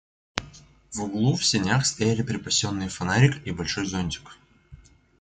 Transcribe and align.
В 0.95 1.03
углу 1.03 1.35
в 1.35 1.45
сенях 1.45 1.85
стояли 1.85 2.23
припасенные 2.23 2.89
фонарик 2.89 3.45
и 3.45 3.51
большой 3.51 3.85
зонтик. 3.85 4.31